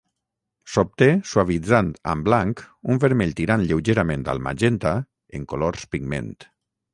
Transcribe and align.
S'obté 0.75 1.09
suavitzant 1.31 1.91
amb 2.13 2.25
blanc 2.29 2.63
un 2.95 3.01
vermell 3.03 3.35
tirant 3.41 3.67
lleugerament 3.73 4.25
al 4.35 4.43
magenta 4.49 4.95
en 5.41 5.47
colors 5.53 5.87
pigment. 5.95 6.35